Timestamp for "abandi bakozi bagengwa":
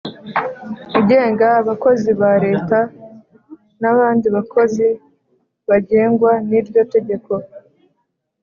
3.93-6.31